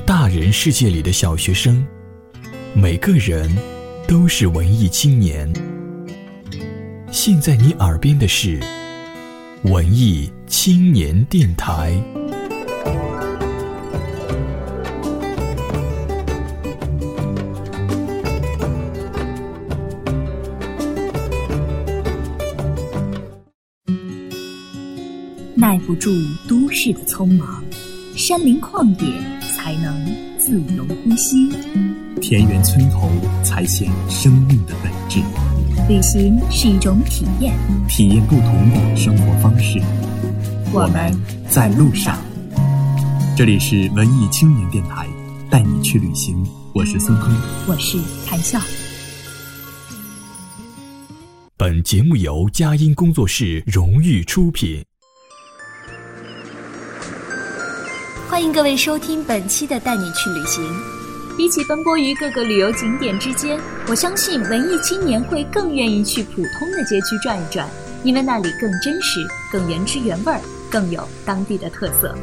[0.00, 1.84] 大人世界里的小学生，
[2.74, 3.50] 每个人
[4.06, 5.50] 都是文艺青年。
[7.10, 8.60] 现在你耳边的是
[9.62, 11.92] 文艺青年电台。
[25.54, 26.10] 耐不住
[26.48, 27.64] 都市的匆忙，
[28.16, 29.37] 山林旷野
[29.68, 30.02] 才能
[30.38, 31.46] 自由呼吸，
[32.22, 33.10] 田园村头
[33.44, 35.20] 才显生命的本质。
[35.90, 37.54] 旅行是一种体验，
[37.86, 39.78] 体验不同的生活方式。
[40.72, 41.14] 我们
[41.50, 42.18] 在路上。
[43.36, 45.06] 这里是文艺青年电台，
[45.50, 46.42] 带你去旅行。
[46.74, 47.30] 我是孙坤，
[47.66, 48.58] 我是谭笑。
[51.58, 54.82] 本节目由佳音工作室荣誉出品。
[58.28, 60.62] 欢迎各位收听本期的《带你去旅行》。
[61.36, 67.66] 比起奔波于各个旅游景点之间，我相信文艺青年会更愿意去普通的街区转一转，
[68.04, 70.40] 因为那里更真实、更原汁原味儿，
[70.70, 72.14] 更有当地的特色。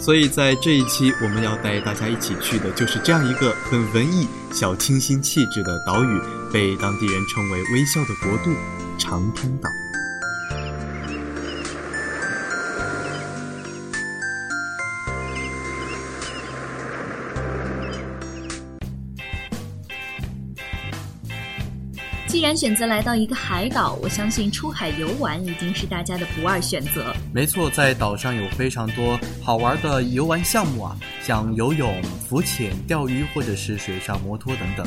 [0.00, 6.20] 所以在这一期，我们要带大家一起去的就是这样一个很文艺、小清新气质的岛屿，
[6.52, 8.56] 被当地人称为“微笑的国度”——
[8.96, 9.68] 长滩岛。
[22.30, 27.12] 既然选择来到一个海岛，我相信出海游玩一定是大家的不二选择。
[27.34, 34.86] 没错，在岛上有非常多好玩的游玩项目啊，像游泳、浮潜、钓鱼，或者是水上摩托等等。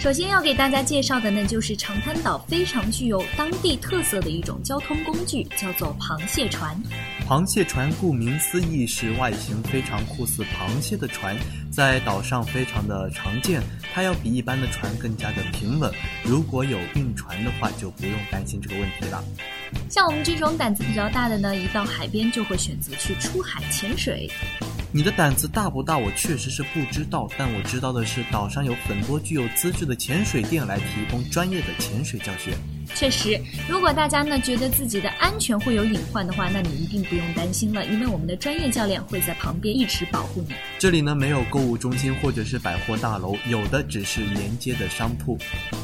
[0.00, 6.76] 首先要给大家介绍的呢，就是长滩岛非常具有当地特色的一种交通工具，叫做螃蟹船。
[7.28, 11.34] 螃蟹船顾名思义是外形非常酷似螃蟹的船，
[11.70, 13.62] 在岛上非常的常见。
[13.94, 15.90] 它要比一般的船更加的平稳。
[16.24, 19.24] 如果有晕船的话，就不用担心这个问题了。
[19.88, 24.30] 像我们这种胆子比较大的呢，一到海边就会选择去出海潜水。
[24.94, 25.96] 你的胆子大不大？
[25.96, 32.54] 我确实是不知道，但我知道的是，岛上有很多具有资质的潜水店来提供专业的潜水教学。
[32.94, 40.54] 确实，如果大家呢觉得自己的安全会有隐患的话，那你一定不用担心了，因为我们的专业教练会在旁边一直保护你。
[40.78, 45.38] 这里呢没有购物中心或者是百货大楼，有的只是沿街的商铺。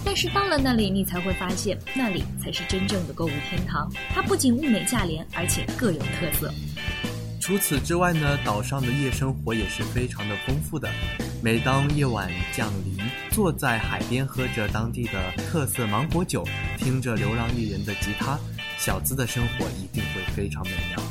[0.05, 3.91] 但是到了那里，你才会发现，那里才是真正的购物天堂。
[4.11, 6.53] 它不仅物美价廉，而且各有特色。
[7.49, 10.87] 除此之外呢，岛上的夜生活也是非常的丰富的。
[11.43, 12.95] 每当夜晚降临，
[13.31, 15.13] 坐在海边喝着当地的
[15.49, 16.45] 特色芒果酒，
[16.77, 18.39] 听着流浪艺人的吉他，
[18.77, 21.03] 小资的生活一定会非常美妙。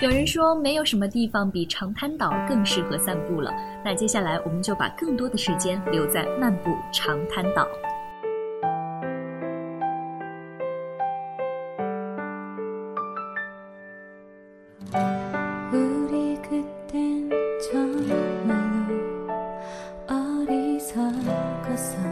[0.00, 3.52] 有人说，没有什么地方比长滩岛更适合散步了。
[3.84, 7.68] 那接下来，我们就把更多的时间留在漫步长滩岛。
[21.82, 22.11] 色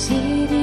[0.00, 0.14] 几
[0.46, 0.59] 点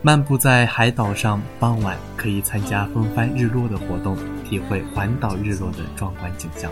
[0.00, 4.16] 漫步在海岛上，傍晚可以参加风帆日落的活动，
[4.48, 6.70] 体会环岛日落的壮观景象。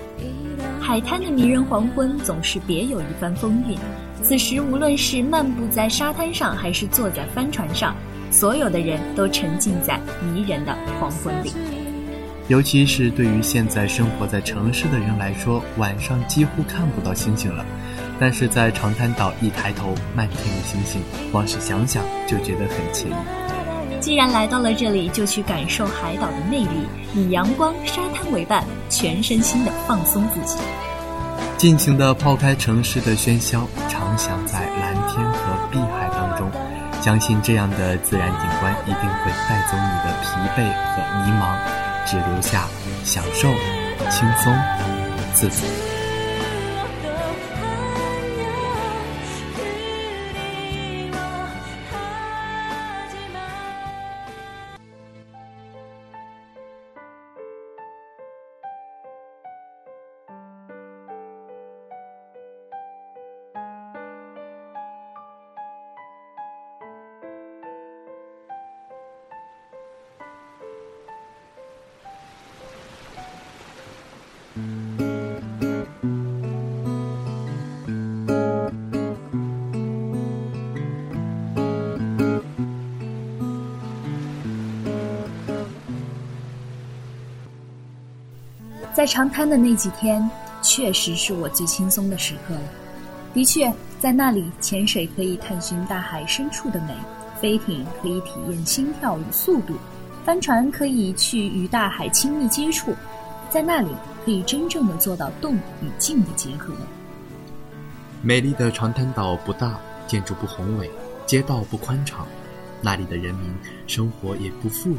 [0.81, 3.77] 海滩的迷人黄昏总是别有一番风韵。
[4.23, 7.95] 此时，无论是漫步在沙滩上，还是坐在帆船上，
[8.31, 11.53] 所有的人都沉浸在迷人的黄昏里。
[12.49, 17.67] 尤其是对于现在生活在城市的人来说，晚上几乎看不到星星了。
[18.19, 23.15] 但是在长滩岛一抬头，漫天的星星，光是想想就觉得很惬意。
[24.01, 30.59] 既然来到了这里，就去感受海岛的魅力，以阳光、沙滩为伴，全身心的放松自己，
[31.57, 36.51] 尽情的抛开城市的喧嚣，畅想在蓝天和碧海当中。
[37.03, 40.27] 相信这样的自然景观一定会带走你的疲
[40.57, 41.57] 惫和迷茫，
[42.05, 42.67] 只留下
[43.05, 43.49] 享受、
[44.11, 44.53] 轻松、
[45.35, 45.86] 自在。
[88.95, 90.29] 在长滩的那几天，
[90.63, 92.61] 确实是我最轻松的时刻了。
[93.35, 93.71] 的确，
[94.01, 96.95] 在那里潜水可以探寻大海深处的美，
[97.39, 99.75] 飞艇可以体验心跳与速度，
[100.25, 102.95] 帆船可以去与大海亲密接触，
[103.51, 103.91] 在那里
[104.27, 106.75] 可以真正的做到动与静的结合。
[108.23, 109.79] 美丽的长滩岛不大，
[110.09, 110.91] 建筑不宏伟，
[111.25, 112.27] 街道不宽敞，
[112.83, 113.49] 那里的人民
[113.87, 114.99] 生活也不富裕，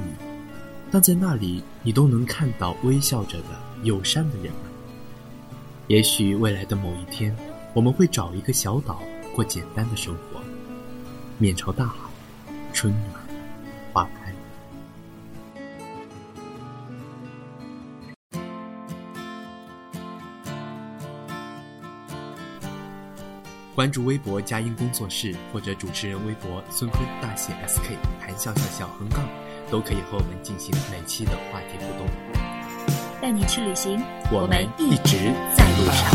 [0.89, 3.49] 但在那里你都能看到微笑着的。
[3.83, 4.61] 友善的人们，
[5.87, 7.35] 也许未来的某一天，
[7.73, 9.03] 我们会找一个小岛
[9.35, 10.39] 过简单的生活，
[11.37, 11.95] 面朝大海，
[12.71, 13.11] 春暖
[13.91, 14.33] 花开。
[23.77, 29.19] 关注微博佳音工作室或者主持人微博孙坤大写 SK 谈笑笑小横杠，
[29.69, 32.07] 都可以和我们进行每期的话题互动。
[33.21, 34.01] 带你去旅行，
[34.31, 36.09] 我们一直在路上。